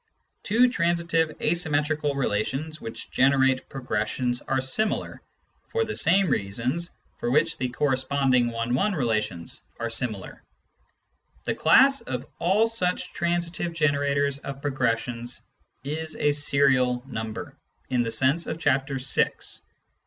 [0.41, 5.21] Two transitive asymmetrical relations which generate pro gressions are similar,
[5.67, 6.89] for the same reasons
[7.19, 10.41] for which the cor responding one one relations are similar.
[11.43, 15.45] The class of all such transitive generators of progressions
[15.83, 17.55] is a" serial number"
[17.91, 19.29] in the sense of Chapter VI.